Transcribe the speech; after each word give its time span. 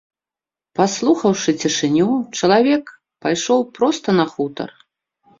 Паслухаўшы 0.77 1.53
цішыню, 1.63 2.07
чалавек 2.39 2.85
пайшоў 3.27 3.59
проста 3.77 4.07
на 4.21 4.25
хутар. 4.33 4.69